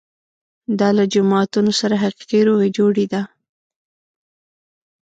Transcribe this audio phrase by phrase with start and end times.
[0.79, 3.21] دا له جماعتونو سره حقیقي روغې جوړې ده.